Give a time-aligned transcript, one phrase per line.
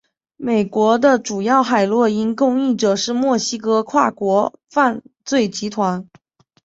[0.39, 6.09] 美国的主要海洛因供应者是墨西哥跨国犯罪集团。